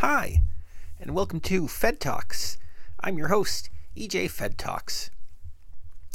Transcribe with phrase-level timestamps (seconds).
[0.00, 0.40] Hi,
[0.98, 2.56] and welcome to Fed Talks.
[3.00, 5.10] I'm your host, EJ Fed Talks.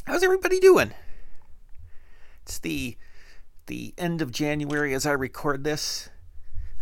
[0.05, 0.91] How's everybody doing?
[2.41, 2.97] It's the
[3.67, 6.09] the end of January as I record this.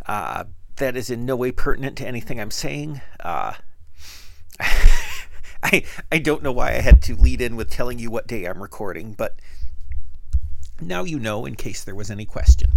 [0.05, 0.45] Uh,
[0.77, 3.01] that is in no way pertinent to anything I'm saying.
[3.19, 3.55] Uh,
[5.61, 8.45] I I don't know why I had to lead in with telling you what day
[8.45, 9.39] I'm recording, but
[10.79, 12.71] now you know in case there was any question.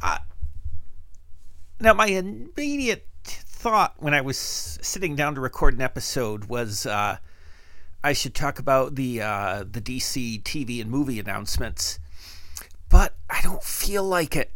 [0.00, 0.18] Uh,
[1.80, 7.18] now, my immediate thought when I was sitting down to record an episode was uh,
[8.02, 11.98] I should talk about the uh, the DC TV and movie announcements,
[12.88, 14.52] but I don't feel like it.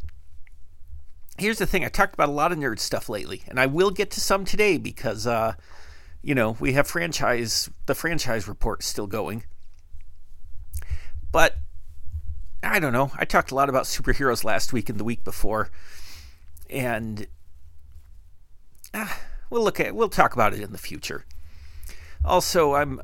[1.39, 3.91] Here's the thing: I talked about a lot of nerd stuff lately, and I will
[3.91, 5.55] get to some today because, uh,
[6.23, 9.45] you know, we have franchise the franchise report still going.
[11.33, 11.57] But
[12.63, 13.11] I don't know.
[13.17, 15.71] I talked a lot about superheroes last week and the week before,
[16.73, 17.27] and
[18.95, 19.09] uh,
[19.51, 21.25] we'll look at we'll talk about it in the future.
[22.25, 23.01] Also, I'm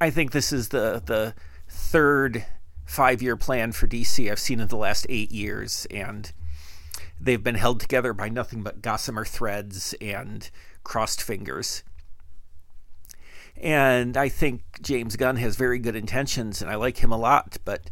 [0.00, 1.34] I think this is the the
[1.68, 2.44] third
[2.84, 6.32] five year plan for DC I've seen in the last eight years, and
[7.20, 10.50] they've been held together by nothing but gossamer threads and
[10.82, 11.82] crossed fingers.
[13.60, 17.56] And I think James Gunn has very good intentions, and I like him a lot.
[17.64, 17.90] But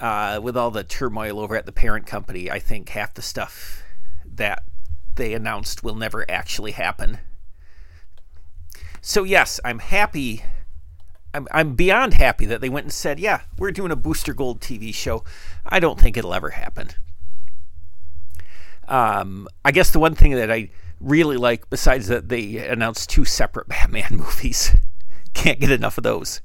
[0.00, 3.84] uh, with all the turmoil over at the parent company, I think half the stuff
[4.34, 4.62] that
[5.14, 7.18] they announced will never actually happen.
[9.00, 10.44] So, yes, I'm happy.
[11.32, 14.60] I'm, I'm beyond happy that they went and said, yeah, we're doing a Booster Gold
[14.60, 15.22] TV show.
[15.64, 16.90] I don't think it'll ever happen.
[18.88, 23.24] Um, I guess the one thing that I really like, besides that they announced two
[23.24, 24.74] separate Batman movies,
[25.34, 26.40] can't get enough of those,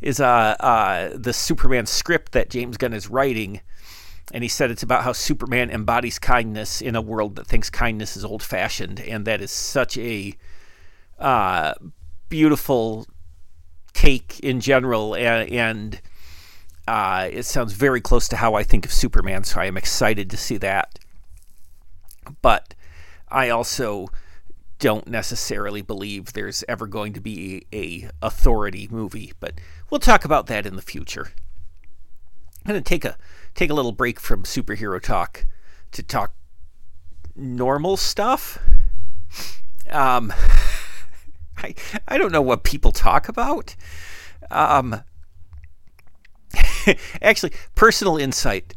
[0.00, 3.60] is uh, uh, the Superman script that James Gunn is writing.
[4.32, 8.16] And he said it's about how Superman embodies kindness in a world that thinks kindness
[8.16, 9.00] is old fashioned.
[9.00, 10.34] And that is such a
[11.18, 11.74] uh,
[12.28, 13.06] beautiful
[13.92, 15.16] take in general.
[15.16, 16.00] And, and
[16.86, 19.44] uh, it sounds very close to how I think of Superman.
[19.44, 20.98] So I am excited to see that.
[22.40, 22.74] But
[23.28, 24.08] I also
[24.80, 29.60] don't necessarily believe there's ever going to be a authority movie, but
[29.90, 31.32] we'll talk about that in the future.
[32.64, 33.16] I'm going to take a
[33.54, 35.46] take a little break from superhero talk
[35.92, 36.34] to talk
[37.34, 38.58] normal stuff.
[39.90, 40.32] Um,
[41.56, 41.74] I
[42.06, 43.74] I don't know what people talk about.
[44.50, 45.02] Um,
[47.22, 48.74] actually, personal insight.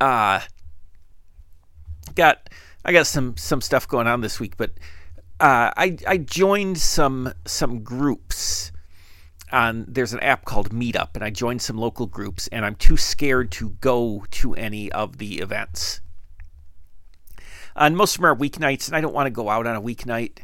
[0.00, 0.40] Uh,
[2.14, 2.50] got
[2.84, 4.70] I got some some stuff going on this week, but
[5.40, 8.57] uh, I I joined some some groups.
[9.50, 12.96] On there's an app called Meetup, and I joined some local groups, and I'm too
[12.96, 16.00] scared to go to any of the events.
[17.74, 19.80] And most of them are weeknights, and I don't want to go out on a
[19.80, 20.38] weeknight.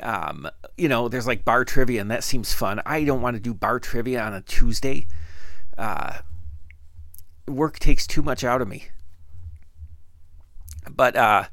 [0.00, 2.80] Um, you know, there's like bar trivia, and that seems fun.
[2.84, 5.06] I don't want to do bar trivia on a Tuesday.
[5.78, 6.18] Uh,
[7.48, 8.88] work takes too much out of me.
[10.90, 11.44] But uh,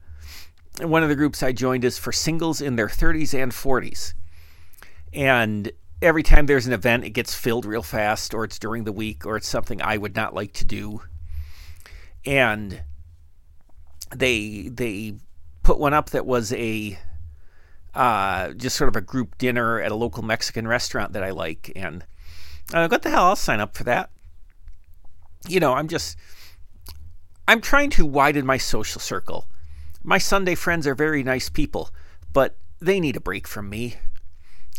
[0.82, 4.14] one of the groups I joined is for singles in their 30s and 40s.
[5.14, 5.72] And
[6.02, 9.26] every time there's an event, it gets filled real fast, or it's during the week,
[9.26, 11.02] or it's something I would not like to do.
[12.26, 12.84] And
[14.16, 15.16] they they
[15.64, 16.98] put one up that was a
[17.94, 21.72] uh, just sort of a group dinner at a local Mexican restaurant that I like,
[21.76, 22.06] and
[22.74, 23.26] uh, what the hell?
[23.26, 24.10] I'll sign up for that.
[25.48, 26.18] You know, I'm just
[27.48, 29.48] I'm trying to widen my social circle.
[30.04, 31.90] My Sunday friends are very nice people,
[32.34, 33.96] but they need a break from me.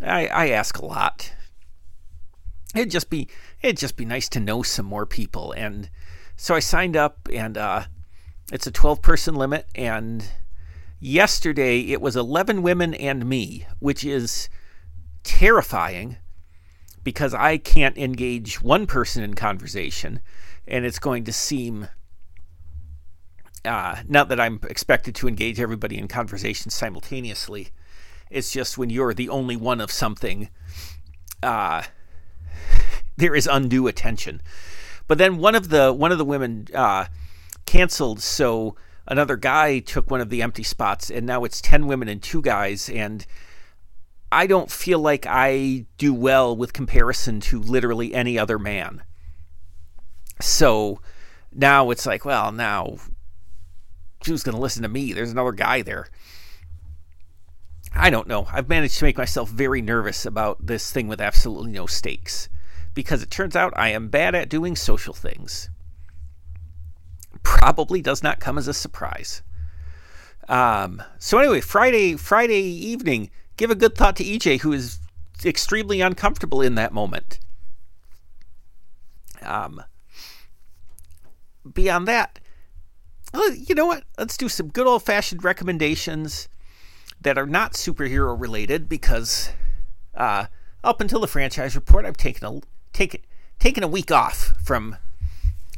[0.01, 1.33] I, I ask a lot.
[2.75, 3.29] It'd just be
[3.61, 5.91] it'd just be nice to know some more people, and
[6.37, 7.85] so I signed up, and uh,
[8.51, 10.27] it's a 12 person limit, and
[10.99, 14.49] yesterday it was 11 women and me, which is
[15.23, 16.17] terrifying
[17.05, 20.21] because I can't engage one person in conversation,
[20.67, 21.89] and it's going to seem
[23.65, 27.69] uh, not that I'm expected to engage everybody in conversation simultaneously.
[28.33, 30.49] It's just when you're the only one of something,
[31.43, 31.83] uh,
[33.17, 34.41] there is undue attention.
[35.07, 37.07] But then one of the one of the women uh,
[37.67, 38.77] canceled, so
[39.07, 42.43] another guy took one of the empty spots, and now it's ten women and two
[42.43, 43.27] guys, and
[44.31, 49.03] I don't feel like I do well with comparison to literally any other man.
[50.41, 51.01] So
[51.53, 52.97] now it's like, well, now
[54.27, 55.13] who's going to listen to me?
[55.13, 56.09] There's another guy there.
[57.95, 58.47] I don't know.
[58.51, 62.49] I've managed to make myself very nervous about this thing with absolutely no stakes
[62.95, 65.69] because it turns out I am bad at doing social things.
[67.43, 69.43] probably does not come as a surprise.
[70.49, 74.99] Um, so anyway, Friday Friday evening, give a good thought to EJ, who is
[75.45, 77.41] extremely uncomfortable in that moment.
[79.43, 79.83] Um,
[81.73, 82.39] beyond that,
[83.55, 84.05] you know what?
[84.19, 86.49] Let's do some good old fashioned recommendations
[87.23, 89.51] that are not superhero related because
[90.15, 90.47] uh,
[90.85, 92.61] up until the franchise report, I've taken a
[92.93, 93.21] taken
[93.59, 94.97] taken a week off from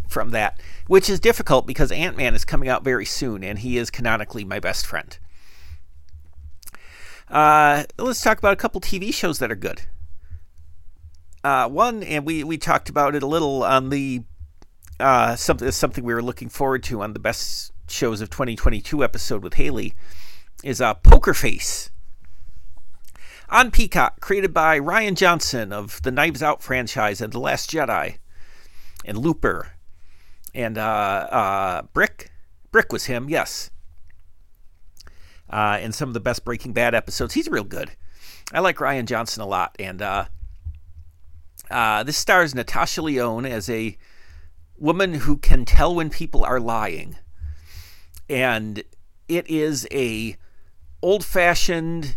[0.09, 3.79] from that, which is difficult because Ant Man is coming out very soon, and he
[3.79, 5.19] is canonically my best friend.
[7.29, 9.83] Uh, let's talk about a couple TV shows that are good.
[11.43, 14.23] Uh, one, and we, we talked about it a little on the
[15.01, 19.43] uh, something something we were looking forward to on the best shows of 2022 episode
[19.43, 19.95] with Haley
[20.65, 21.91] is uh, Poker Face
[23.51, 28.17] on Peacock, created by Rian Johnson of the Knives Out franchise and The Last Jedi,
[29.05, 29.73] and Looper,
[30.55, 32.33] and uh, uh, Brick.
[32.73, 33.71] Brick was him, yes.
[35.51, 37.35] Uh, and some of the best Breaking Bad episodes.
[37.35, 37.93] He's real good.
[38.53, 40.25] I like Rian Johnson a lot, and uh,
[41.71, 43.99] uh, this stars Natasha Lyonne as a
[44.79, 47.17] woman who can tell when people are lying,
[48.31, 48.83] and
[49.29, 50.37] it is a
[51.05, 52.17] old-fashioned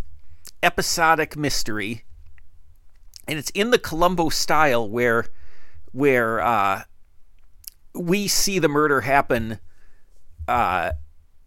[0.64, 2.06] episodic mystery,
[3.28, 5.26] and it's in the Columbo style where
[5.92, 6.84] where uh,
[7.94, 9.60] we see the murder happen
[10.48, 10.92] uh,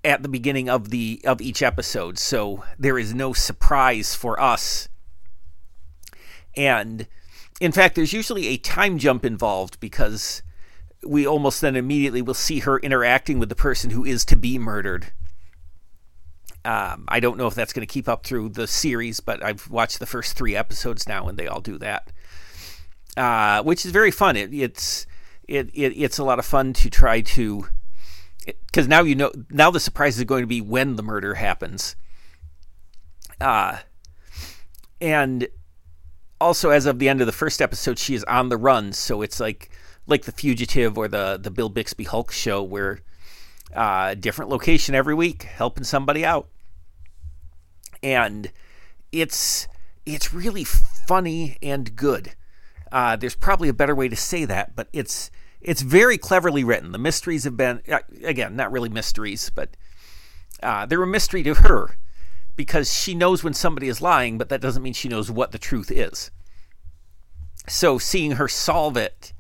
[0.05, 4.91] at the beginning of the of each episode, so there is no surprise for us.
[6.55, 7.07] And
[7.59, 10.43] in fact, there's usually a time jump involved because
[11.07, 14.59] we almost then immediately will see her interacting with the person who is to be
[14.59, 15.13] murdered.
[16.65, 19.71] Um, I don't know if that's going to keep up through the series, but I've
[19.71, 22.13] watched the first three episodes now, and they all do that,
[23.17, 24.37] uh, which is very fun.
[24.37, 25.07] It, it's
[25.49, 27.67] it, it it's a lot of fun to try to
[28.45, 31.97] because now you know now the surprise is going to be when the murder happens.
[33.41, 33.79] Uh,
[35.01, 35.49] and
[36.41, 39.23] also as of the end of the first episode, she is on the run, so
[39.23, 39.71] it's like
[40.07, 43.01] like the fugitive or the the Bill Bixby Hulk show where
[43.75, 46.49] uh, different location every week, helping somebody out,
[48.03, 48.51] and
[49.13, 49.69] it's
[50.07, 52.35] it's really funny and good.
[52.91, 55.31] Uh, there's probably a better way to say that, but it's
[55.61, 56.93] it's very cleverly written.
[56.93, 59.77] The mysteries have been uh, again not really mysteries, but
[60.63, 61.97] uh, they're a mystery to her
[62.57, 65.59] because she knows when somebody is lying, but that doesn't mean she knows what the
[65.59, 66.31] truth is.
[67.69, 69.33] So seeing her solve it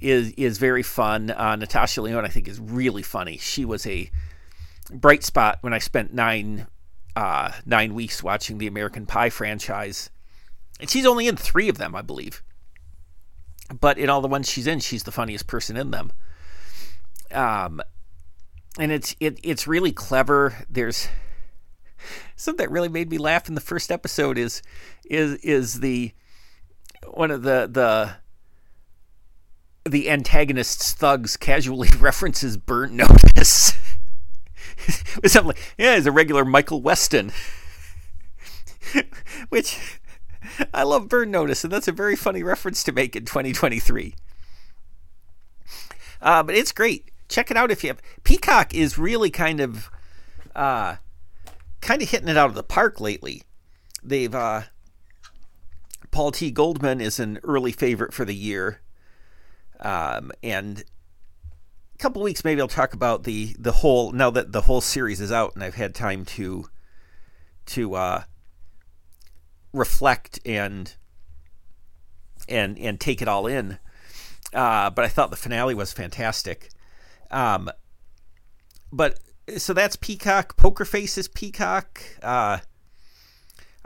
[0.00, 1.30] is is very fun.
[1.30, 3.38] Uh, Natasha Lyonne, I think, is really funny.
[3.38, 4.10] She was a
[4.92, 6.66] bright spot when I spent nine
[7.16, 10.10] uh, nine weeks watching the American Pie franchise,
[10.78, 12.42] and she's only in three of them, I believe.
[13.78, 16.12] But in all the ones she's in, she's the funniest person in them.
[17.32, 17.80] Um,
[18.78, 20.54] and it's it it's really clever.
[20.68, 21.08] There's
[22.36, 24.62] something that really made me laugh in the first episode is
[25.04, 26.12] is is the
[27.06, 28.14] one of the the
[29.88, 33.72] the antagonist's thugs casually references Burn Notice.
[35.26, 37.32] something like, yeah, he's a regular Michael Weston.
[39.48, 39.98] Which
[40.72, 44.14] I love Burn Notice, and that's a very funny reference to make in 2023.
[46.22, 47.10] Uh, but it's great.
[47.28, 48.02] Check it out if you have.
[48.24, 49.90] Peacock is really kind of,
[50.54, 50.96] uh,
[51.80, 53.42] kind of hitting it out of the park lately.
[54.02, 54.62] They've uh,
[56.10, 56.50] Paul T.
[56.50, 58.80] Goldman is an early favorite for the year.
[59.80, 60.84] Um, and
[61.94, 65.20] a couple weeks, maybe I'll talk about the the whole now that the whole series
[65.20, 66.66] is out and I've had time to
[67.66, 68.22] to uh,
[69.72, 70.94] reflect and
[72.48, 73.78] and and take it all in.
[74.52, 76.70] Uh, but I thought the finale was fantastic.
[77.30, 77.70] Um,
[78.92, 79.18] but
[79.58, 80.56] so that's Peacock.
[80.56, 82.02] Poker Face is Peacock.
[82.22, 82.58] Uh,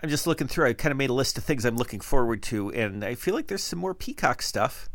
[0.02, 0.68] I'm just looking through.
[0.68, 3.34] I kind of made a list of things I'm looking forward to, and I feel
[3.34, 4.88] like there's some more Peacock stuff.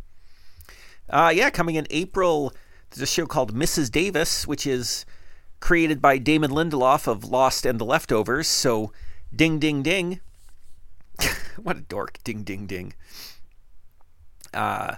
[1.09, 2.53] Uh, yeah, coming in April,
[2.89, 3.91] there's a show called Mrs.
[3.91, 5.05] Davis, which is
[5.59, 8.47] created by Damon Lindelof of Lost and The Leftovers.
[8.47, 8.91] So,
[9.35, 10.19] ding, ding, ding.
[11.61, 12.19] what a dork.
[12.23, 12.93] Ding, ding, ding.
[14.53, 14.95] Uh,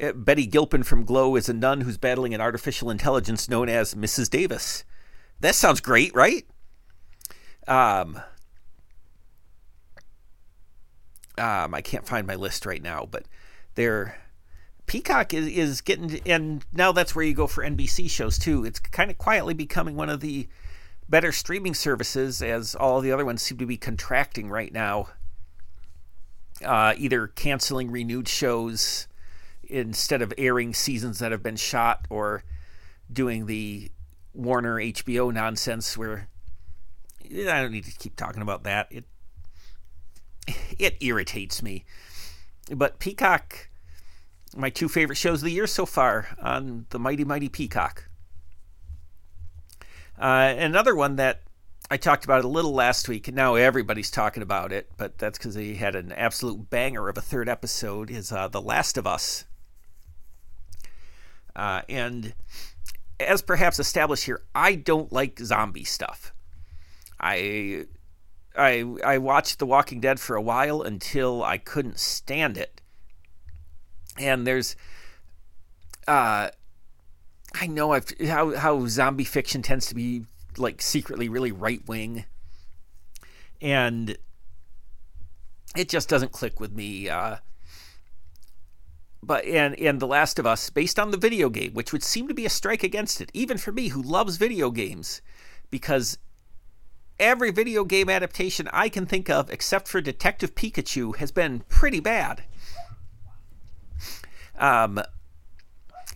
[0.00, 3.94] eh, Betty Gilpin from Glow is a nun who's battling an artificial intelligence known as
[3.94, 4.28] Mrs.
[4.28, 4.84] Davis.
[5.40, 6.46] That sounds great, right?
[7.66, 8.20] Um,
[11.38, 13.24] um, I can't find my list right now, but
[13.74, 14.18] they're
[14.86, 18.64] Peacock is, is getting, and now that's where you go for NBC shows too.
[18.64, 20.48] It's kind of quietly becoming one of the
[21.08, 25.08] better streaming services as all the other ones seem to be contracting right now.
[26.64, 29.08] Uh, either canceling renewed shows
[29.64, 32.44] instead of airing seasons that have been shot or
[33.12, 33.90] doing the
[34.32, 36.28] Warner HBO nonsense where
[37.24, 38.88] I don't need to keep talking about that.
[38.90, 39.04] It
[40.78, 41.84] it irritates me.
[42.70, 43.68] But Peacock,
[44.56, 48.08] my two favorite shows of the year so far on the Mighty Mighty Peacock.
[50.18, 51.42] Uh, another one that
[51.90, 55.38] I talked about a little last week, and now everybody's talking about it, but that's
[55.38, 59.06] because they had an absolute banger of a third episode, is uh, The Last of
[59.06, 59.44] Us.
[61.54, 62.34] Uh, and
[63.20, 66.32] as perhaps established here, I don't like zombie stuff.
[67.20, 67.86] I
[68.56, 72.80] I I watched The Walking Dead for a while until I couldn't stand it.
[74.18, 74.76] And there's
[76.06, 76.50] uh
[77.54, 82.24] I know I've how how zombie fiction tends to be like secretly really right wing.
[83.60, 84.16] And
[85.76, 87.08] it just doesn't click with me.
[87.08, 87.36] Uh,
[89.22, 92.28] but and and The Last of Us, based on the video game, which would seem
[92.28, 95.22] to be a strike against it, even for me who loves video games,
[95.70, 96.18] because
[97.18, 102.00] every video game adaptation I can think of, except for Detective Pikachu, has been pretty
[102.00, 102.44] bad.
[104.58, 105.00] Um,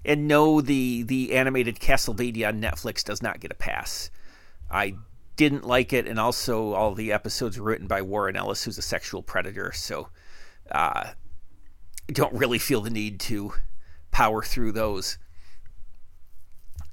[0.05, 4.11] and no, the the animated Castlevania on Netflix does not get a pass.
[4.71, 4.95] I
[5.37, 8.83] didn't like it, and also all the episodes were written by Warren Ellis, who's a
[8.83, 9.73] sexual predator.
[9.73, 10.09] So,
[10.71, 11.11] uh,
[12.09, 13.53] don't really feel the need to
[14.11, 15.19] power through those.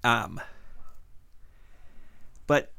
[0.03, 0.39] Um,
[2.47, 2.71] but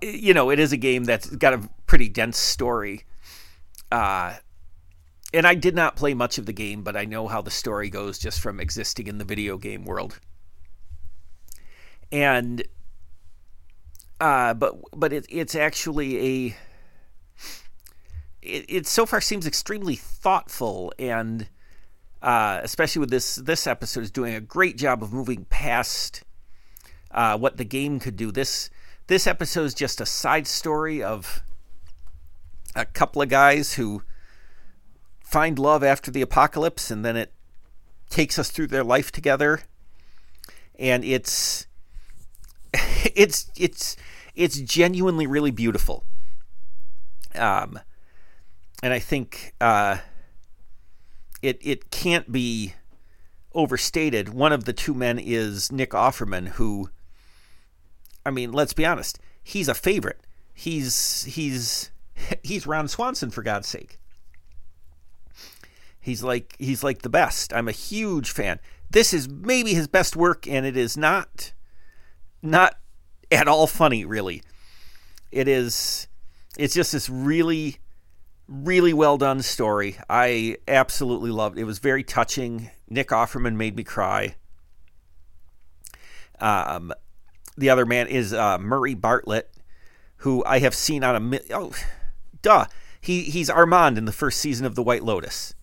[0.00, 3.04] you know, it is a game that's got a pretty dense story.
[3.90, 4.34] Uh,
[5.34, 7.90] and I did not play much of the game, but I know how the story
[7.90, 10.20] goes just from existing in the video game world.
[12.12, 12.62] And
[14.20, 16.56] uh, but but it, it's actually a
[18.42, 21.48] it, it so far seems extremely thoughtful and
[22.22, 26.22] uh, especially with this this episode is doing a great job of moving past
[27.10, 28.30] uh, what the game could do.
[28.30, 28.70] This
[29.08, 31.42] this episode is just a side story of
[32.76, 34.04] a couple of guys who
[35.34, 37.32] find love after the apocalypse, and then it
[38.08, 39.62] takes us through their life together.
[40.78, 41.66] And it's
[42.72, 43.96] it's it's
[44.36, 46.04] it's genuinely really beautiful.
[47.34, 47.80] Um,
[48.80, 49.96] and I think uh,
[51.42, 52.74] it it can't be
[53.54, 54.28] overstated.
[54.28, 56.90] One of the two men is Nick Offerman, who,
[58.24, 60.20] I mean, let's be honest, he's a favorite.
[60.54, 61.90] He's he's
[62.44, 63.98] he's Ron Swanson for God's sake.
[66.04, 67.54] He's like he's like the best.
[67.54, 68.60] I'm a huge fan.
[68.90, 71.54] This is maybe his best work, and it is not
[72.42, 72.76] not
[73.32, 74.42] at all funny, really.
[75.32, 76.06] It is.
[76.58, 77.78] It's just this really
[78.46, 79.96] really well done story.
[80.10, 81.62] I absolutely loved it.
[81.62, 82.70] It was very touching.
[82.90, 84.34] Nick Offerman made me cry.
[86.38, 86.92] Um,
[87.56, 89.50] the other man is uh, Murray Bartlett,
[90.18, 91.72] who I have seen on a oh,
[92.42, 92.66] duh.
[93.00, 95.54] He he's Armand in the first season of The White Lotus.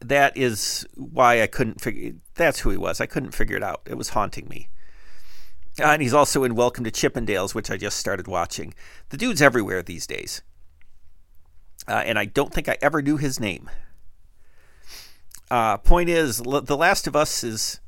[0.00, 2.12] That is why I couldn't figure.
[2.34, 3.00] That's who he was.
[3.00, 3.82] I couldn't figure it out.
[3.86, 4.68] It was haunting me.
[5.78, 8.74] Uh, and he's also in Welcome to Chippendales, which I just started watching.
[9.10, 10.42] The dude's everywhere these days
[11.88, 13.70] uh, and I don't think I ever knew his name.
[15.50, 17.80] Uh, point is, The Last of Us is.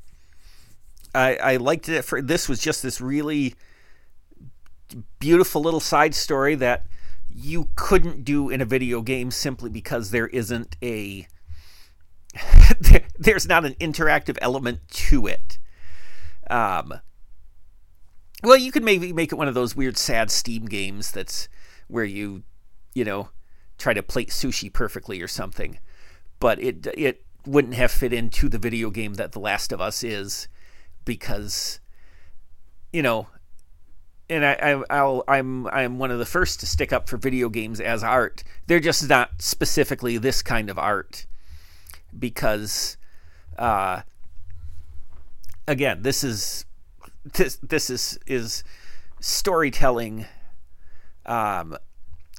[1.15, 3.55] I, I liked it for this was just this really
[5.19, 6.87] beautiful little side story that
[7.29, 11.27] you couldn't do in a video game simply because there isn't a
[13.19, 15.59] there's not an interactive element to it.
[16.51, 16.95] Um,
[18.43, 21.49] well, you could maybe make it one of those weird sad Steam games that's
[21.89, 22.43] where you,
[22.95, 23.29] you know,
[23.79, 25.79] try to plate sushi perfectly or something.
[26.41, 30.03] But it it wouldn't have fit into the video game that The Last of Us
[30.03, 30.49] is
[31.05, 31.81] because
[32.93, 33.27] you know
[34.31, 37.49] and I, I will I'm I'm one of the first to stick up for video
[37.49, 38.43] games as art.
[38.67, 41.27] They're just not specifically this kind of art
[42.19, 42.97] because
[43.59, 44.03] uh,
[45.67, 46.65] again, this is
[47.25, 48.65] this this is is
[49.21, 50.27] storytelling
[51.27, 51.77] um,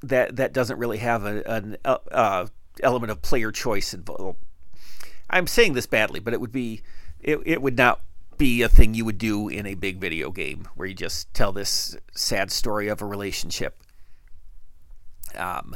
[0.02, 2.48] that that doesn't really have a, an uh, uh,
[2.82, 4.40] element of player choice involved.
[5.30, 6.82] I'm saying this badly, but it would be
[7.22, 8.02] it, it would not
[8.38, 11.52] be a thing you would do in a big video game where you just tell
[11.52, 13.78] this sad story of a relationship.
[15.36, 15.76] Um,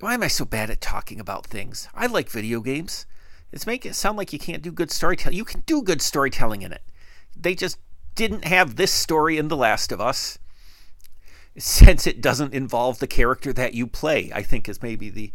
[0.00, 1.88] why am I so bad at talking about things?
[1.94, 3.06] I like video games.
[3.50, 5.36] It's making it sound like you can't do good storytelling.
[5.36, 6.82] You can do good storytelling in it.
[7.36, 7.78] They just
[8.14, 10.38] didn't have this story in The Last of Us
[11.56, 15.32] since it doesn't involve the character that you play, I think is maybe the.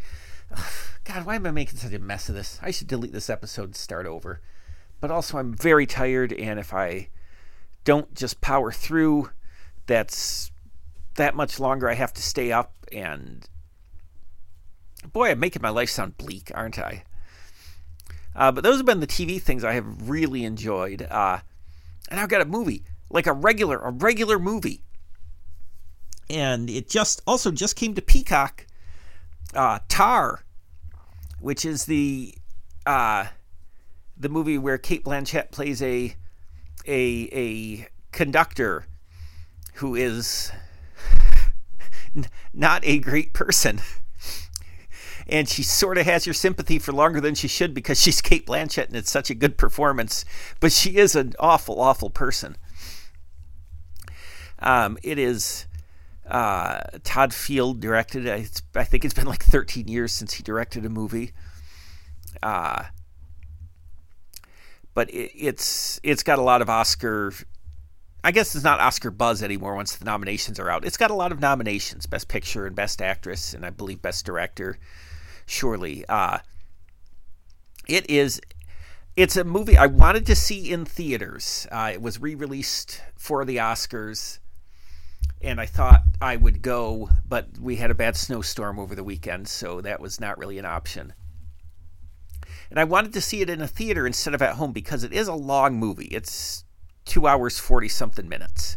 [1.04, 2.58] God, why am I making such a mess of this?
[2.62, 4.40] I should delete this episode and start over.
[5.00, 7.08] but also I'm very tired, and if I
[7.84, 9.30] don't just power through,
[9.86, 10.50] that's
[11.16, 12.72] that much longer I have to stay up.
[12.90, 13.46] And
[15.12, 17.04] boy, I'm making my life sound bleak, aren't I?
[18.34, 21.02] Uh, but those have been the TV things I have really enjoyed.
[21.02, 21.38] Uh,
[22.08, 24.82] and I've got a movie, like a regular, a regular movie.
[26.28, 28.66] And it just also just came to Peacock.
[29.54, 30.42] Uh, Tar,
[31.38, 32.34] which is the
[32.86, 33.26] uh,
[34.16, 36.16] the movie where Cate Blanchett plays a
[36.88, 38.86] a a conductor
[39.74, 40.50] who is
[42.54, 43.80] not a great person.
[45.28, 48.46] And she sort of has your sympathy for longer than she should because she's Cate
[48.46, 50.24] Blanchett and it's such a good performance.
[50.60, 52.56] But she is an awful, awful person.
[54.58, 55.66] Um, it is
[56.28, 58.26] uh, Todd Field directed.
[58.26, 61.32] It's, I think it's been like 13 years since he directed a movie.
[62.42, 62.84] Uh,
[64.94, 67.32] but it, it's it's got a lot of Oscar.
[68.22, 70.86] I guess it's not Oscar buzz anymore once the nominations are out.
[70.86, 74.24] It's got a lot of nominations: Best Picture and Best Actress, and I believe Best
[74.24, 74.78] Director.
[75.46, 76.38] Surely, uh,
[77.88, 78.40] it is.
[79.16, 81.68] It's a movie I wanted to see in theaters.
[81.70, 84.40] Uh, it was re-released for the Oscars,
[85.40, 89.46] and I thought I would go, but we had a bad snowstorm over the weekend,
[89.46, 91.12] so that was not really an option
[92.74, 95.12] and I wanted to see it in a theater instead of at home because it
[95.12, 96.06] is a long movie.
[96.06, 96.64] It's
[97.04, 98.76] two hours, 40 something minutes.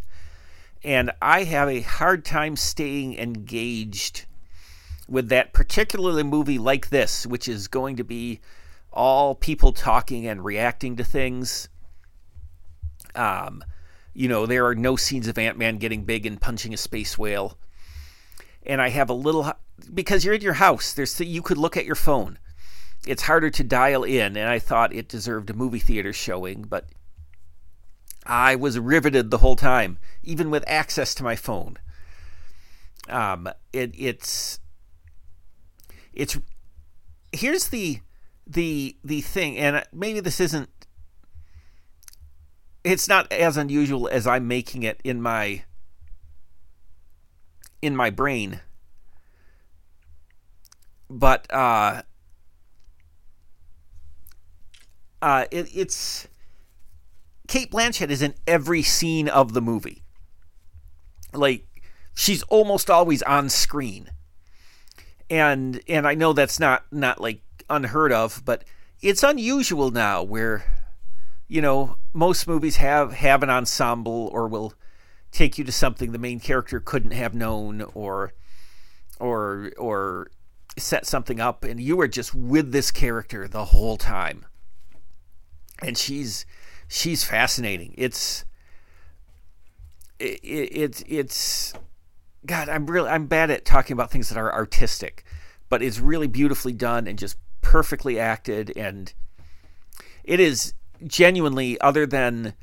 [0.84, 4.26] And I have a hard time staying engaged
[5.08, 8.40] with that particularly movie like this, which is going to be
[8.92, 11.68] all people talking and reacting to things.
[13.14, 13.64] Um,
[14.14, 17.16] you know, there are no scenes of Ant Man getting big and punching a space
[17.16, 17.58] whale.
[18.64, 19.52] And I have a little
[19.94, 20.92] because you're in your house.
[20.92, 22.38] There's you could look at your phone
[23.06, 26.86] it's harder to dial in, and I thought it deserved a movie theater showing, but
[28.26, 31.78] I was riveted the whole time, even with access to my phone.
[33.08, 34.60] Um, it, it's
[36.12, 36.38] it's
[37.32, 38.00] here's the
[38.46, 40.68] the the thing, and maybe this isn't.
[42.84, 45.64] It's not as unusual as I'm making it in my
[47.82, 48.60] in my brain,
[51.10, 52.02] but uh,
[55.20, 56.28] uh, it, it's
[57.46, 60.02] Cate Blanchett is in every scene of the movie.
[61.32, 61.66] Like
[62.14, 64.10] she's almost always on screen.
[65.30, 68.64] And and I know that's not not like unheard of, but
[69.02, 70.64] it's unusual now where
[71.48, 74.74] you know most movies have have an ensemble or will
[75.30, 78.32] take you to something the main character couldn't have known or
[79.20, 80.28] or or
[80.78, 84.46] set something up and you are just with this character the whole time
[85.80, 86.46] and she's
[86.88, 87.94] she's fascinating.
[87.96, 88.44] It's
[90.18, 91.72] it, it, it's
[92.46, 92.68] God.
[92.68, 95.24] I'm really I'm bad at talking about things that are artistic,
[95.68, 99.12] but it's really beautifully done and just perfectly acted, and
[100.24, 100.74] it is
[101.06, 102.54] genuinely other than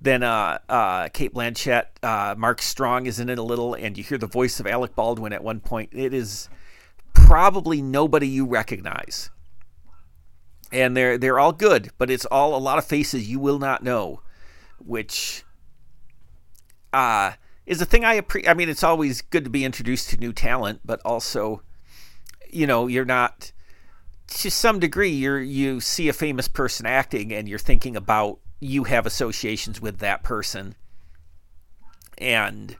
[0.00, 1.84] than uh, uh, Cate Blanchett.
[2.02, 4.94] Uh, Mark Strong is in it a little, and you hear the voice of Alec
[4.94, 5.90] Baldwin at one point.
[5.92, 6.48] It is
[7.12, 9.30] probably nobody you recognize
[10.74, 13.82] and they're they're all good, but it's all a lot of faces you will not
[13.82, 14.20] know,
[14.78, 15.44] which
[16.92, 17.32] uh
[17.66, 18.50] is a thing I appreciate.
[18.50, 21.62] I mean, it's always good to be introduced to new talent, but also,
[22.50, 23.52] you know, you're not
[24.26, 28.84] to some degree you're you see a famous person acting and you're thinking about you
[28.84, 30.74] have associations with that person
[32.16, 32.74] and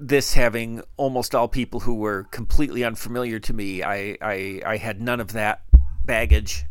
[0.00, 5.02] this having almost all people who were completely unfamiliar to me i i, I had
[5.02, 5.60] none of that
[6.06, 6.64] baggage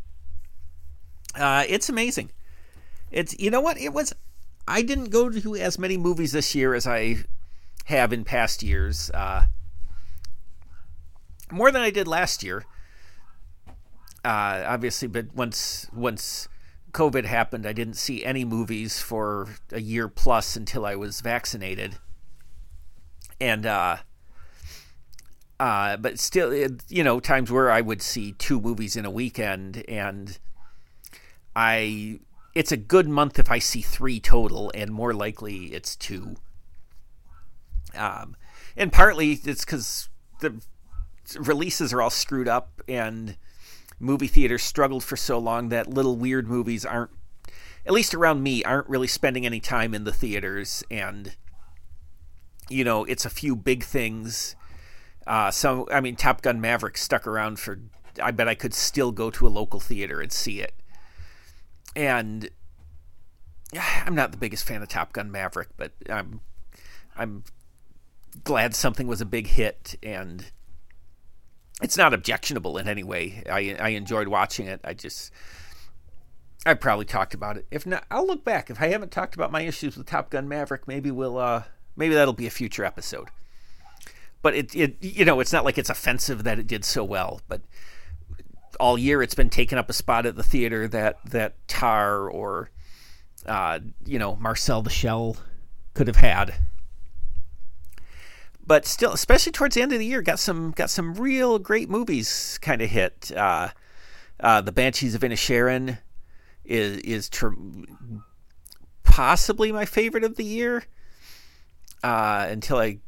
[1.35, 2.31] uh, it's amazing.
[3.11, 4.13] It's you know what it was.
[4.67, 7.17] I didn't go to as many movies this year as I
[7.85, 9.11] have in past years.
[9.11, 9.45] Uh,
[11.51, 12.65] more than I did last year.
[14.25, 16.47] Uh, obviously, but once once
[16.93, 21.97] COVID happened, I didn't see any movies for a year plus until I was vaccinated.
[23.41, 23.97] And uh,
[25.59, 26.53] uh, but still,
[26.87, 30.37] you know, times where I would see two movies in a weekend, and
[31.55, 32.19] I
[32.55, 36.35] it's a good month if I see three total, and more likely it's two.
[37.95, 38.35] Um,
[38.77, 40.61] and partly it's because the
[41.39, 43.37] releases are all screwed up, and
[43.99, 47.11] movie theaters struggled for so long that little weird movies aren't,
[47.85, 51.35] at least around me, aren't really spending any time in the theaters, and
[52.69, 54.55] you know it's a few big things.
[55.25, 57.79] Uh, so I mean, Top Gun Maverick stuck around for.
[58.21, 60.75] I bet I could still go to a local theater and see it
[61.95, 62.49] and
[64.05, 66.41] I'm not the biggest fan of Top Gun Maverick, but I'm
[67.15, 67.43] I'm
[68.43, 70.45] glad something was a big hit and
[71.81, 73.43] it's not objectionable in any way.
[73.49, 74.81] I I enjoyed watching it.
[74.83, 75.31] I just
[76.65, 77.65] I probably talked about it.
[77.71, 78.69] If not, I'll look back.
[78.69, 81.63] If I haven't talked about my issues with Top Gun Maverick, maybe we'll uh
[81.95, 83.29] maybe that'll be a future episode.
[84.41, 87.41] But it it you know, it's not like it's offensive that it did so well,
[87.47, 87.61] but
[88.79, 92.69] all year it's been taking up a spot at the theater that that Tar or
[93.45, 95.37] uh, you know Marcel the Shell
[95.93, 96.55] could have had.
[98.65, 101.89] But still, especially towards the end of the year, got some got some real great
[101.89, 103.31] movies kind of hit.
[103.35, 103.69] Uh,
[104.39, 105.99] uh, the Banshees of Inisherin
[106.63, 107.29] is is
[109.03, 110.85] possibly my favorite of the year.
[112.03, 112.99] Uh, until I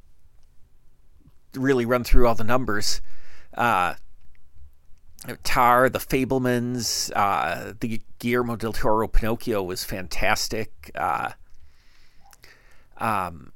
[1.54, 3.02] really run through all the numbers.
[3.54, 3.96] Uh,
[5.44, 10.92] Tar, The Fabelmans, uh, the Guillermo del Toro Pinocchio was fantastic.
[10.96, 11.32] Uh,
[12.98, 13.52] um,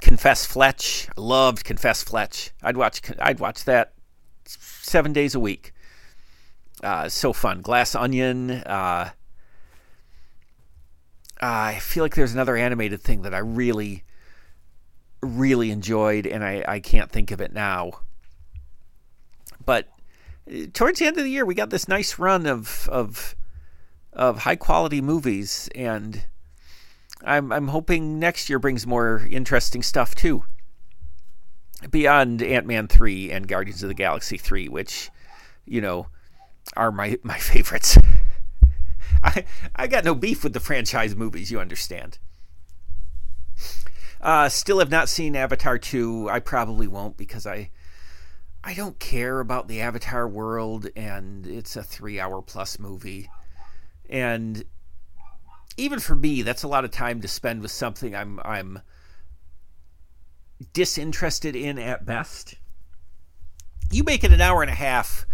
[0.00, 2.50] Confess Fletch, loved Confess Fletch.
[2.62, 3.94] I'd watch I'd watch that
[4.46, 5.72] seven days a week.
[6.82, 7.62] Uh, so fun.
[7.62, 8.50] Glass Onion.
[8.50, 9.10] Uh,
[11.40, 14.04] I feel like there's another animated thing that I really,
[15.22, 18.00] really enjoyed, and I, I can't think of it now.
[19.64, 19.88] But
[20.72, 23.34] towards the end of the year, we got this nice run of of
[24.12, 26.26] of high quality movies, and
[27.24, 30.44] I'm I'm hoping next year brings more interesting stuff too.
[31.90, 35.10] Beyond Ant Man three and Guardians of the Galaxy three, which
[35.64, 36.06] you know
[36.76, 37.98] are my my favorites.
[39.22, 42.18] I I got no beef with the franchise movies, you understand.
[44.20, 46.28] Uh, still have not seen Avatar two.
[46.30, 47.70] I probably won't because I
[48.66, 53.28] I don't care about the Avatar world, and it's a three hour plus movie.
[54.08, 54.64] And
[55.76, 58.80] even for me, that's a lot of time to spend with something I'm I'm
[60.72, 62.54] disinterested in at best.
[63.90, 65.26] You make it an hour and a half,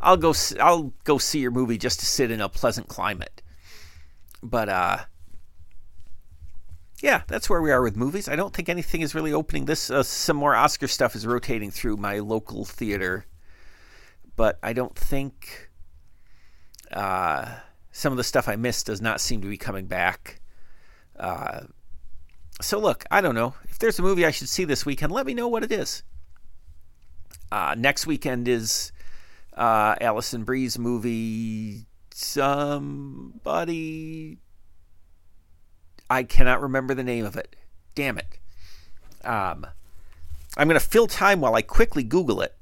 [0.00, 3.42] I'll go I'll go see your movie just to sit in a pleasant climate.
[4.42, 4.98] But uh
[7.00, 8.28] yeah, that's where we are with movies.
[8.28, 9.64] I don't think anything is really opening.
[9.66, 13.24] This uh, some more Oscar stuff is rotating through my local theater,
[14.36, 15.70] but I don't think
[16.90, 17.56] uh,
[17.92, 20.40] some of the stuff I missed does not seem to be coming back.
[21.18, 21.60] Uh,
[22.60, 25.12] so look, I don't know if there's a movie I should see this weekend.
[25.12, 26.02] Let me know what it is.
[27.52, 28.92] Uh, next weekend is
[29.56, 31.86] uh, Alison Brie's movie.
[32.12, 33.58] Somebody
[36.10, 37.56] I cannot remember the name of it.
[37.94, 38.38] Damn it.
[39.24, 39.66] Um,
[40.56, 42.56] I'm going to fill time while I quickly Google it.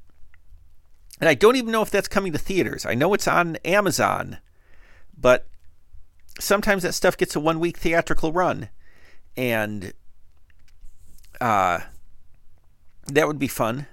[1.21, 2.85] And I don't even know if that's coming to theaters.
[2.85, 4.39] I know it's on Amazon,
[5.17, 5.47] but
[6.39, 8.69] sometimes that stuff gets a one week theatrical run.
[9.37, 9.93] And
[11.41, 11.81] uh,
[13.07, 13.87] that would be fun.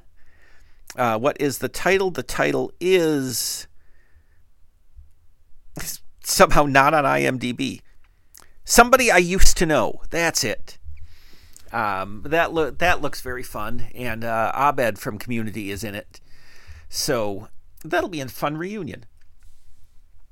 [0.95, 2.11] Uh, what is the title?
[2.11, 3.67] The title is
[6.23, 7.81] somehow not on IMDb.
[8.65, 10.01] Somebody I used to know.
[10.09, 10.77] That's it.
[11.71, 16.21] Um, that lo- that looks very fun, and uh, Abed from Community is in it,
[16.87, 17.47] so
[17.83, 19.05] that'll be a fun reunion.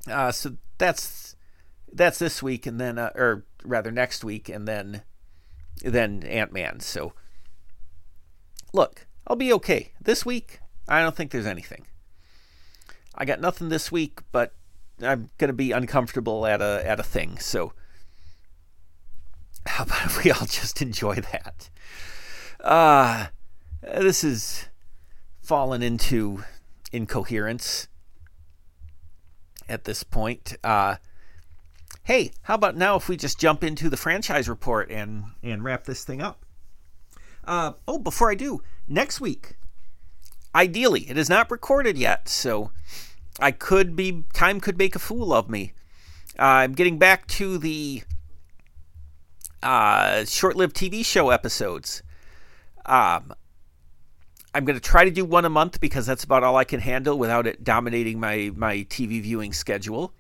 [0.08, 1.36] Uh, so that's
[1.92, 5.02] that's this week, and then, uh, or rather next week, and then
[5.84, 6.80] then Ant Man.
[6.80, 7.14] So
[8.72, 10.60] look, I'll be okay this week.
[10.88, 11.88] I don't think there's anything.
[13.16, 14.54] I got nothing this week, but
[15.02, 17.40] I'm gonna be uncomfortable at a at a thing.
[17.40, 17.74] So
[19.66, 21.70] how about if we all just enjoy that?
[22.60, 23.28] Uh,
[23.82, 24.68] this is
[25.42, 26.44] fallen into
[26.92, 27.88] incoherence
[29.68, 30.56] at this point.
[30.64, 30.96] Uh,
[32.04, 35.86] hey, how about now if we just jump into the franchise report and, and wrap
[35.86, 36.46] this thing up?
[37.44, 39.56] Uh, oh, before I do, next week,
[40.54, 42.72] ideally, it is not recorded yet, so
[43.40, 45.74] I could be, time could make a fool of me.
[46.38, 48.04] Uh, I'm getting back to the
[49.64, 52.04] uh, short-lived TV show episodes.
[52.86, 53.34] Um,
[54.54, 56.82] I'm going to try to do one a month because that's about all I can
[56.82, 60.14] handle without it dominating my my TV viewing schedule.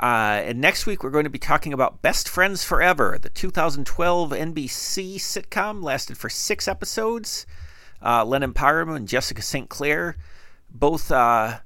[0.00, 4.30] Uh, and next week we're going to be talking about Best Friends Forever, the 2012
[4.30, 7.46] NBC sitcom, lasted for six episodes.
[8.02, 9.68] Uh, Lennon Parham and Jessica St.
[9.68, 10.16] Clair,
[10.70, 11.58] both uh,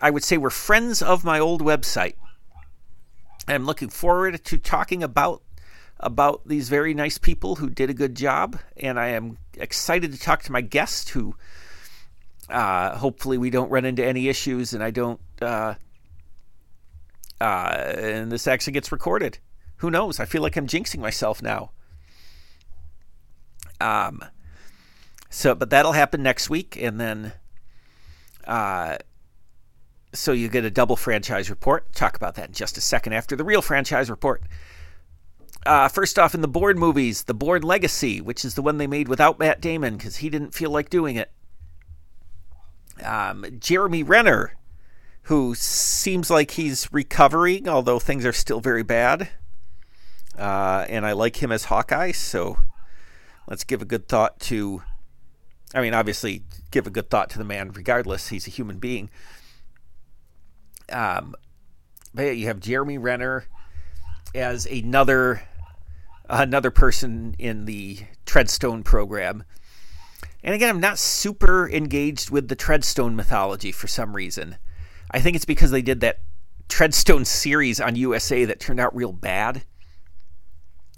[0.00, 2.16] I would say were friends of my old website.
[3.46, 5.43] I'm looking forward to talking about
[6.04, 10.18] about these very nice people who did a good job, and I am excited to
[10.18, 11.34] talk to my guest who
[12.48, 15.74] uh, hopefully we don't run into any issues and I don't uh,
[17.40, 19.38] Uh, and this actually gets recorded.
[19.78, 20.20] Who knows?
[20.20, 21.72] I feel like I'm jinxing myself now.
[23.80, 24.24] Um,
[25.30, 27.32] so, but that'll happen next week, and then,
[28.46, 28.96] uh,
[30.12, 31.92] so you get a double franchise report.
[31.92, 34.42] Talk about that in just a second after the real franchise report.
[35.66, 38.86] Uh, first off, in the Bourne movies, The Bourne Legacy, which is the one they
[38.86, 41.30] made without Matt Damon because he didn't feel like doing it.
[43.02, 44.56] Um, Jeremy Renner,
[45.22, 49.30] who seems like he's recovering, although things are still very bad.
[50.38, 52.58] Uh, and I like him as Hawkeye, so
[53.48, 54.82] let's give a good thought to.
[55.74, 58.28] I mean, obviously, give a good thought to the man, regardless.
[58.28, 59.10] He's a human being.
[60.92, 61.34] Um,
[62.12, 63.46] but yeah, you have Jeremy Renner
[64.34, 65.42] as another
[66.28, 69.44] another person in the Treadstone program.
[70.42, 74.56] And again, I'm not super engaged with the Treadstone mythology for some reason.
[75.10, 76.20] I think it's because they did that
[76.68, 79.64] Treadstone series on USA that turned out real bad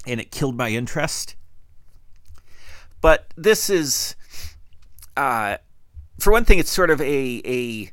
[0.06, 1.36] and it killed my interest.
[3.00, 4.16] But this is,
[5.16, 5.58] uh,
[6.18, 7.90] for one thing, it's sort of a a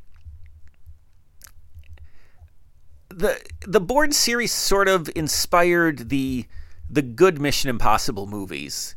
[3.10, 6.46] the the Bourne series sort of inspired the
[6.94, 8.96] the good Mission Impossible movies,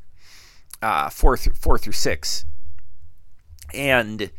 [0.82, 2.44] uh, four through four through six,
[3.72, 4.30] and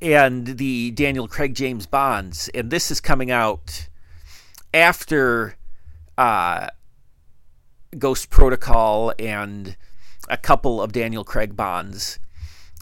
[0.00, 3.88] and the Daniel Craig James Bonds, and this is coming out
[4.72, 5.56] after
[6.16, 6.68] uh,
[7.98, 9.76] Ghost Protocol and
[10.28, 12.18] a couple of Daniel Craig Bonds,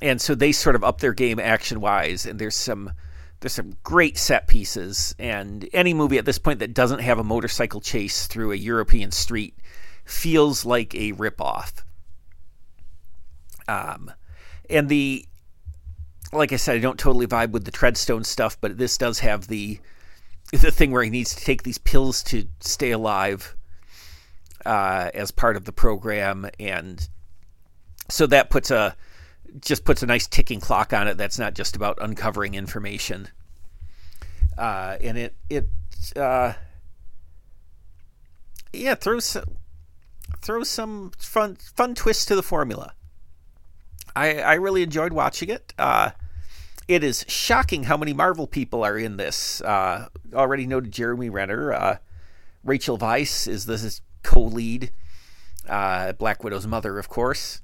[0.00, 2.92] and so they sort of up their game action wise, and there's some
[3.40, 7.24] there's some great set pieces, and any movie at this point that doesn't have a
[7.24, 9.56] motorcycle chase through a European street
[10.10, 11.82] feels like a ripoff.
[13.68, 14.10] Um,
[14.68, 15.24] and the,
[16.32, 19.46] like I said, I don't totally vibe with the Treadstone stuff, but this does have
[19.46, 19.78] the
[20.52, 23.56] the thing where he needs to take these pills to stay alive
[24.66, 27.08] uh, as part of the program, and
[28.08, 28.96] so that puts a
[29.60, 33.28] just puts a nice ticking clock on it that's not just about uncovering information.
[34.58, 35.68] Uh, and it it
[36.16, 36.52] uh,
[38.72, 39.36] yeah throws
[40.40, 42.94] throws some fun fun twists to the formula.
[44.14, 45.74] I I really enjoyed watching it.
[45.78, 46.10] Uh,
[46.88, 49.60] it is shocking how many Marvel people are in this.
[49.60, 51.72] Uh, already noted Jeremy Renner.
[51.72, 51.96] Uh,
[52.64, 54.90] Rachel Weisz is the co-lead.
[55.68, 57.60] Uh, Black Widow's mother, of course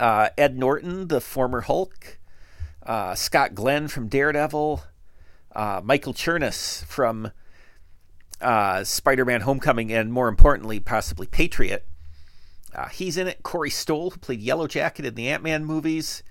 [0.00, 2.18] uh, Ed Norton, the former Hulk,
[2.84, 4.82] uh, Scott Glenn from Daredevil,
[5.54, 7.30] uh, Michael Chernus from
[8.40, 11.86] uh, Spider-Man: Homecoming, and more importantly, possibly Patriot.
[12.74, 13.42] Uh, he's in it.
[13.42, 16.22] Corey Stoll, who played Yellow Jacket in the Ant-Man movies,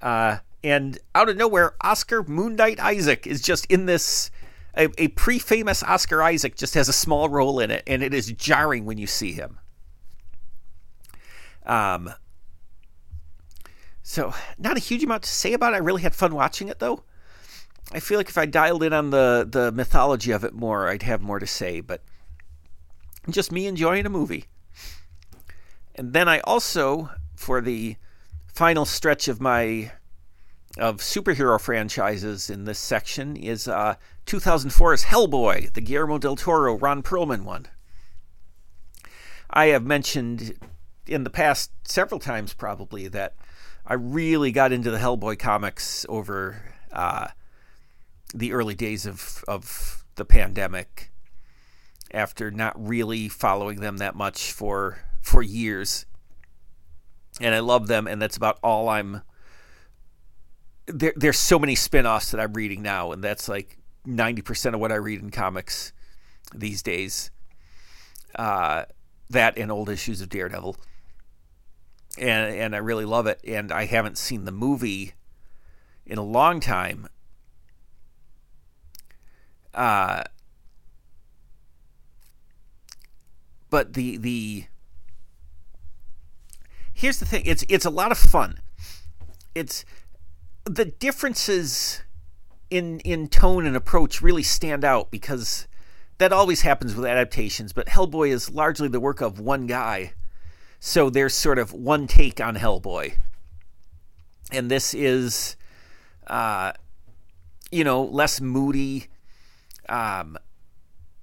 [0.00, 4.30] uh, and out of nowhere, Oscar Moon Knight Isaac is just in this.
[4.74, 8.32] A, a pre-famous Oscar Isaac just has a small role in it, and it is
[8.32, 9.58] jarring when you see him.
[11.66, 12.14] Um,
[14.02, 15.76] so, not a huge amount to say about it.
[15.76, 17.04] I really had fun watching it, though.
[17.94, 21.02] I feel like if I dialed in on the, the mythology of it more, I'd
[21.02, 22.02] have more to say, but
[23.28, 24.46] just me enjoying a movie.
[25.94, 27.96] And then I also, for the
[28.46, 29.92] final stretch of my
[30.78, 37.02] of superhero franchises in this section, is uh, 2004's Hellboy, the Guillermo del Toro, Ron
[37.02, 37.66] Perlman one.
[39.50, 40.56] I have mentioned
[41.06, 43.34] in the past several times, probably, that
[43.84, 47.28] I really got into the Hellboy comics over uh,
[48.34, 51.10] the early days of of the pandemic.
[52.12, 56.04] After not really following them that much for for years,
[57.40, 59.22] and I love them, and that's about all I'm.
[60.86, 64.80] There, there's so many spin-offs that I'm reading now, and that's like ninety percent of
[64.80, 65.94] what I read in comics
[66.54, 67.30] these days.
[68.34, 68.84] Uh,
[69.30, 70.76] that and old issues of Daredevil
[72.18, 73.40] and and I really love it.
[73.46, 75.14] And I haven't seen the movie
[76.06, 77.08] in a long time.
[79.74, 80.24] Uh,
[83.70, 84.64] but the the
[86.92, 88.60] here's the thing it's it's a lot of fun
[89.54, 89.84] it's
[90.64, 92.02] the differences
[92.68, 95.66] in in tone and approach really stand out because
[96.18, 100.12] that always happens with adaptations but hellboy is largely the work of one guy
[100.84, 103.14] so there's sort of one take on Hellboy.
[104.50, 105.54] And this is,
[106.26, 106.72] uh,
[107.70, 109.06] you know, less moody.
[109.92, 110.38] Um,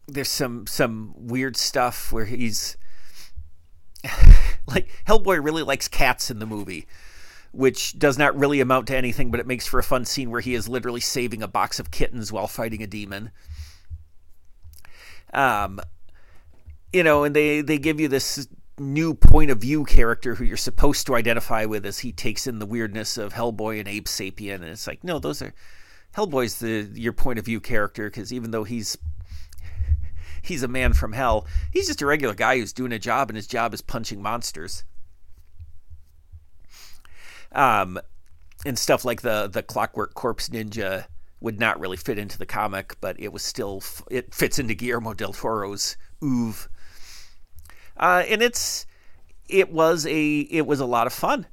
[0.07, 2.77] there's some some weird stuff where he's
[4.67, 6.87] like Hellboy really likes cats in the movie,
[7.51, 10.39] which does not really amount to anything, but it makes for a fun scene where
[10.39, 13.31] he is literally saving a box of kittens while fighting a demon.
[15.33, 15.81] Um,
[16.93, 20.57] you know, and they they give you this new point of view character who you're
[20.57, 24.55] supposed to identify with as he takes in the weirdness of Hellboy and Abe Sapien,
[24.55, 25.55] and it's like, no, those are
[26.15, 28.97] Hellboy's the your point of view character because even though he's
[30.41, 33.37] he's a man from hell, he's just a regular guy who's doing a job, and
[33.37, 34.83] his job is punching monsters.
[37.51, 37.99] Um,
[38.65, 41.05] and stuff like the the Clockwork Corpse Ninja
[41.41, 45.13] would not really fit into the comic, but it was still it fits into Guillermo
[45.13, 46.69] del Toro's oeuvre.
[47.97, 48.85] Uh, and it's
[49.47, 51.45] it was a it was a lot of fun.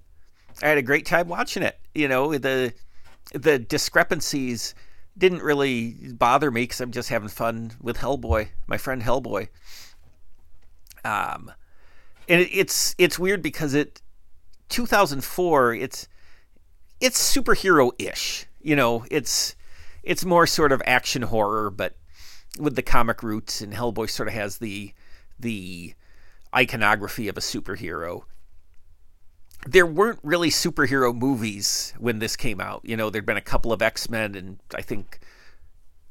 [0.62, 1.78] I had a great time watching it.
[1.94, 2.72] You know the
[3.32, 4.74] the discrepancies
[5.18, 9.48] didn't really bother me because I'm just having fun with Hellboy, my friend Hellboy.
[11.04, 11.52] Um,
[12.28, 14.02] and it, it's it's weird because it
[14.68, 16.08] 2004 it's
[17.00, 18.46] it's superhero ish.
[18.60, 19.54] You know, it's
[20.02, 21.96] it's more sort of action horror, but
[22.58, 24.92] with the comic roots, and Hellboy sort of has the
[25.38, 25.94] the
[26.54, 28.22] iconography of a superhero.
[29.64, 32.82] There weren't really superhero movies when this came out.
[32.84, 35.18] You know, there'd been a couple of X Men and I think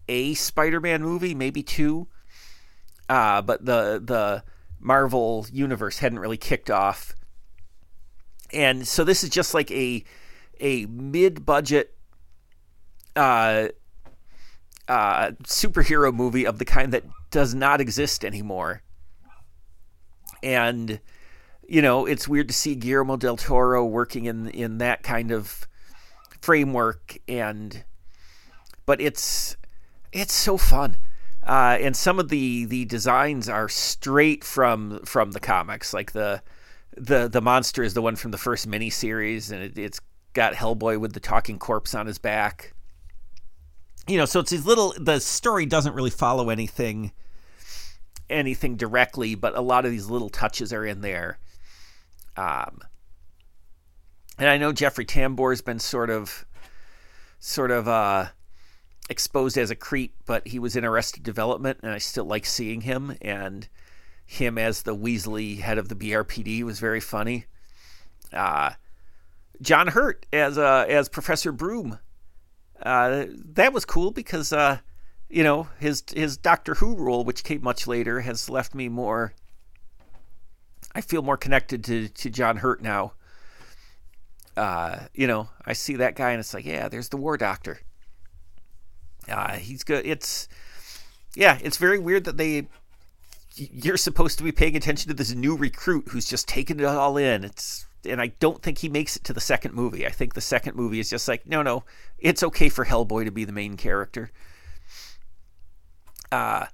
[0.07, 2.07] a Spider Man movie, maybe two.
[3.07, 4.43] Uh, but the the
[4.79, 7.15] Marvel universe hadn't really kicked off.
[8.51, 10.03] And so this is just like a
[10.59, 11.95] a mid budget
[13.15, 13.69] uh,
[14.87, 18.81] uh, superhero movie of the kind that does not exist anymore.
[20.43, 20.99] And
[21.67, 25.67] you know, it's weird to see Guillermo del Toro working in in that kind of
[26.41, 27.83] framework and
[28.85, 29.57] but it's
[30.11, 30.97] it's so fun.
[31.43, 35.93] Uh, and some of the the designs are straight from from the comics.
[35.93, 36.41] Like the
[36.95, 39.99] the the monster is the one from the first miniseries, and it, it's
[40.33, 42.75] got Hellboy with the talking corpse on his back
[44.07, 44.93] you know, so it's these little.
[44.99, 47.11] The story doesn't really follow anything,
[48.29, 51.39] anything directly, but a lot of these little touches are in there.
[52.37, 52.79] Um,
[54.37, 56.45] and I know Jeffrey Tambor's been sort of,
[57.39, 58.27] sort of uh,
[59.09, 62.81] exposed as a creep, but he was in Arrested Development, and I still like seeing
[62.81, 63.15] him.
[63.21, 63.67] And
[64.25, 67.45] him as the Weasley head of the BPRD was very funny.
[68.33, 68.71] Uh,
[69.61, 71.99] John Hurt as uh, as Professor Broom
[72.81, 74.79] uh, that was cool because uh,
[75.29, 79.33] you know his his Doctor Who role, which came much later, has left me more.
[80.95, 83.13] I feel more connected to to John Hurt now.
[84.55, 87.81] Uh, you know, I see that guy and it's like, yeah, there's the War Doctor.
[89.27, 90.05] Uh, he's good.
[90.05, 90.47] It's
[91.35, 92.67] yeah, it's very weird that they
[93.55, 97.17] you're supposed to be paying attention to this new recruit who's just taking it all
[97.17, 97.43] in.
[97.43, 100.05] It's and I don't think he makes it to the second movie.
[100.05, 101.83] I think the second movie is just like, no, no,
[102.19, 104.31] it's okay for Hellboy to be the main character.
[106.31, 106.67] Uh,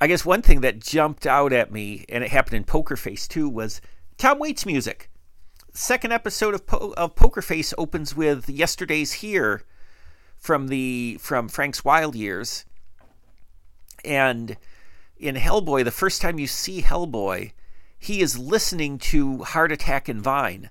[0.00, 3.26] I guess one thing that jumped out at me, and it happened in Poker Face
[3.26, 3.80] too, was
[4.18, 5.10] Tom Waits music.
[5.72, 9.62] Second episode of, po- of Poker Face opens with "Yesterday's Here"
[10.36, 12.66] from the from Frank's Wild Years,
[14.04, 14.56] and
[15.16, 17.52] in Hellboy, the first time you see Hellboy,
[17.98, 20.70] he is listening to Heart Attack and Vine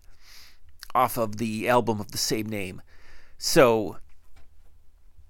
[0.93, 2.81] off of the album of the same name.
[3.37, 3.97] So,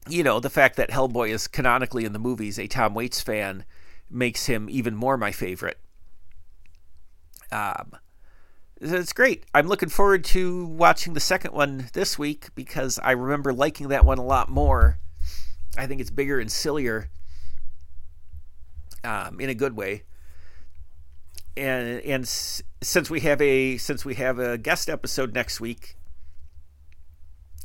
[0.08, 3.64] you know, the fact that Hellboy is canonically in the movies a Tom Waits fan
[4.10, 5.80] makes him even more my favorite.
[7.52, 7.96] Um,
[8.80, 9.46] it's great.
[9.54, 14.06] I'm looking forward to watching the second one this week because I remember liking that
[14.06, 15.00] one a lot more.
[15.78, 17.10] I think it's bigger and sillier
[19.04, 20.04] um, in a good way
[21.58, 25.96] and and since we have a since we have a guest episode next week,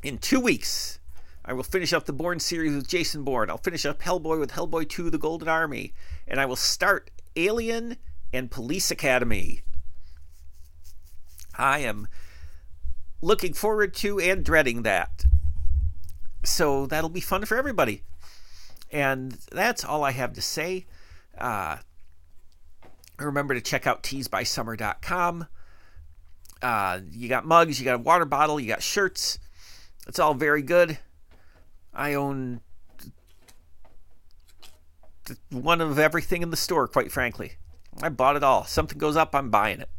[0.03, 1.00] in two weeks,
[1.44, 3.50] I will finish up the Bourne series with Jason Bourne.
[3.50, 5.92] I'll finish up Hellboy with Hellboy 2: The Golden Army,
[6.31, 7.97] and I will start Alien
[8.33, 9.61] and Police Academy.
[11.59, 12.09] I am
[13.21, 15.25] looking forward to and dreading that.
[16.45, 18.05] So that'll be fun for everybody.
[18.90, 20.87] And that's all I have to say.
[21.37, 21.79] Uh,
[23.19, 25.46] Remember to check out teesbysummer.com.
[26.63, 29.38] Uh, you got mugs, you got a water bottle, you got shirts.
[30.07, 30.98] It's all very good.
[31.92, 32.61] I own
[35.50, 37.52] one of everything in the store, quite frankly.
[38.02, 38.64] I bought it all.
[38.64, 39.90] Something goes up, I'm buying it.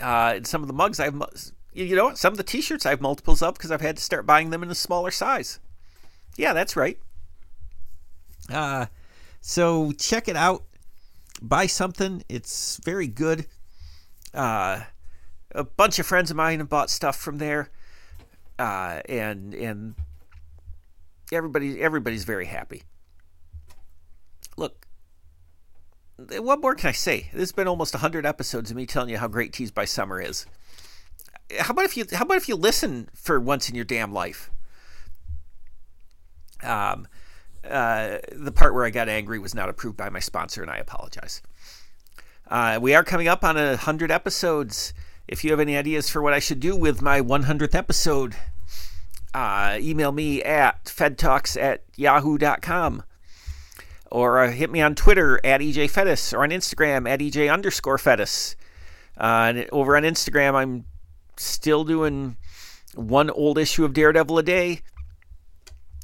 [0.00, 1.22] Uh, and some of the mugs I have,
[1.74, 4.26] you know, some of the T-shirts I have multiples of because I've had to start
[4.26, 5.58] buying them in a smaller size.
[6.36, 6.98] Yeah, that's right.
[8.50, 8.86] Uh,
[9.40, 10.64] so check it out
[11.42, 12.22] buy something.
[12.28, 13.46] It's very good.
[14.32, 14.82] Uh,
[15.50, 17.70] a bunch of friends of mine have bought stuff from there,
[18.58, 19.94] uh, and and
[21.30, 22.82] everybody everybody's very happy.
[24.56, 24.86] Look,
[26.16, 27.28] what more can I say?
[27.32, 30.20] This has been almost 100 episodes of me telling you how great Tees by Summer
[30.20, 30.46] is.
[31.58, 34.50] How about if you how about if you listen for once in your damn life?
[36.62, 37.08] Um,
[37.68, 40.78] uh, the part where I got angry was not approved by my sponsor, and I
[40.78, 41.42] apologize.
[42.48, 44.94] Uh, we are coming up on a hundred episodes.
[45.28, 48.34] If you have any ideas for what I should do with my 100th episode,
[49.32, 53.04] uh, email me at fedtalks at yahoo.com
[54.12, 57.96] or uh, hit me on Twitter at EJ Fettis or on Instagram at EJ underscore
[57.96, 58.54] Fettis.
[59.16, 60.84] Uh, over on Instagram, I'm
[61.38, 62.36] still doing
[62.94, 64.82] one old issue of Daredevil a day.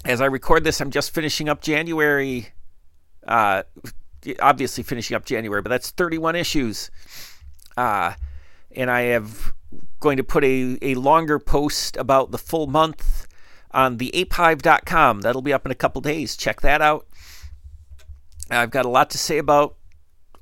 [0.06, 2.48] As I record this, I'm just finishing up January.
[3.26, 3.64] Uh,
[4.40, 6.90] obviously finishing up January, but that's 31 issues.
[7.76, 8.14] Uh,
[8.74, 9.52] and I have
[10.00, 13.26] going to put a, a longer post about the full month
[13.70, 15.20] on the apehive.com.
[15.20, 16.38] That'll be up in a couple days.
[16.38, 17.06] Check that out.
[18.50, 19.76] I've got a lot to say about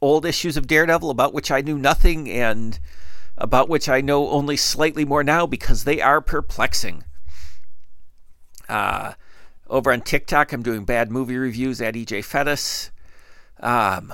[0.00, 2.78] old issues of Daredevil, about which I knew nothing and
[3.38, 7.04] about which I know only slightly more now because they are perplexing.
[8.68, 9.12] Uh,
[9.68, 12.90] over on TikTok, I'm doing bad movie reviews at EJ Fettis.
[13.60, 14.12] Um,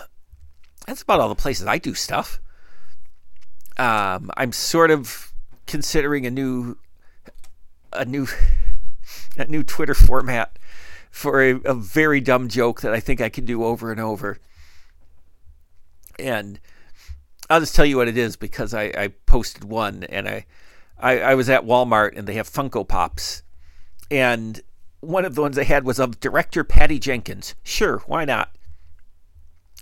[0.86, 2.40] that's about all the places I do stuff.
[3.76, 5.32] Um, I'm sort of
[5.66, 6.78] considering a new,
[7.92, 8.26] a new,
[9.36, 10.58] a new Twitter format
[11.12, 14.38] for a, a very dumb joke that I think I can do over and over.
[16.18, 16.58] And
[17.48, 20.46] I'll just tell you what it is because I, I posted one and I,
[20.98, 23.42] I, I was at Walmart and they have Funko Pops.
[24.10, 24.62] And
[25.00, 27.54] one of the ones they had was of director Patty Jenkins.
[27.62, 28.50] Sure, why not?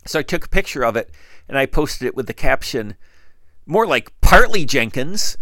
[0.07, 1.13] So I took a picture of it
[1.49, 2.97] and I posted it with the caption,
[3.67, 5.39] more like partly Jenkins.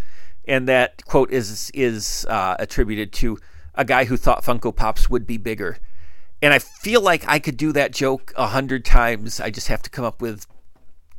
[0.46, 3.38] And that quote is is uh, attributed to
[3.78, 5.78] a guy who thought Funko Pops would be bigger.
[6.42, 9.40] And I feel like I could do that joke a hundred times.
[9.40, 10.46] I just have to come up with.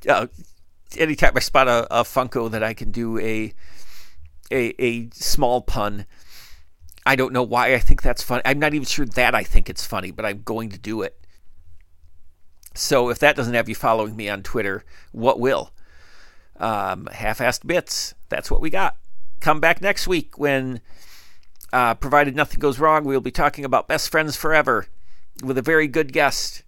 [0.07, 0.27] Uh,
[0.97, 3.53] anytime I spot a, a Funko that I can do a,
[4.51, 6.05] a a small pun.
[7.05, 8.41] I don't know why I think that's funny.
[8.45, 11.15] I'm not even sure that I think it's funny, but I'm going to do it.
[12.75, 15.71] So if that doesn't have you following me on Twitter, what will?
[16.57, 18.13] Um, half-assed bits.
[18.27, 18.97] That's what we got.
[19.39, 20.81] Come back next week when
[21.71, 24.87] uh, provided nothing goes wrong, we'll be talking about Best Friends Forever
[25.43, 26.63] with a very good guest.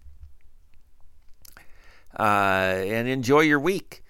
[2.18, 4.04] Uh, and enjoy your week.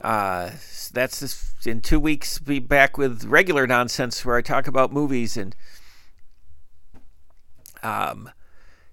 [0.00, 0.50] Uh,
[0.92, 2.38] that's this, in two weeks.
[2.38, 5.54] Be back with regular nonsense where I talk about movies and
[7.82, 8.30] um,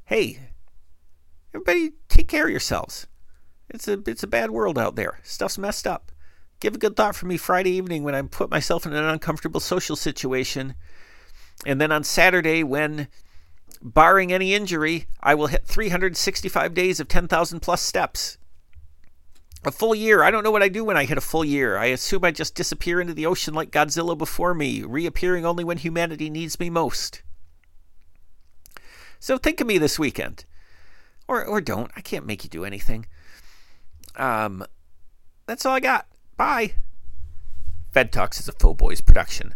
[0.05, 0.39] hey,
[1.53, 3.07] everybody, take care of yourselves.
[3.69, 5.19] It's a it's a bad world out there.
[5.23, 6.11] Stuff's messed up.
[6.59, 9.59] Give a good thought for me Friday evening when I put myself in an uncomfortable
[9.59, 10.73] social situation
[11.65, 13.07] and then on Saturday, when,
[13.81, 18.37] barring any injury, I will hit 365 days of 10,000 plus steps.
[19.65, 20.23] A full year.
[20.23, 21.77] I don't know what I do when I hit a full year.
[21.77, 25.77] I assume I just disappear into the ocean like Godzilla before me, reappearing only when
[25.77, 27.23] humanity needs me most.
[29.19, 30.45] So think of me this weekend.
[31.27, 31.91] Or, or don't.
[31.95, 33.05] I can't make you do anything.
[34.15, 34.65] Um,
[35.45, 36.07] that's all I got.
[36.37, 36.75] Bye.
[37.91, 39.55] Fed Talks is a Faux Boys production.